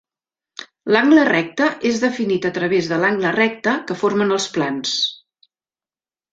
L'angle 0.95 1.25
recte 1.29 1.67
és 1.91 1.99
definit 2.05 2.49
a 2.49 2.53
través 2.57 2.89
de 2.93 2.99
l'angle 3.03 3.35
recte 3.37 3.77
que 3.91 4.01
formen 4.03 4.37
els 4.41 4.51
plans. 4.59 4.99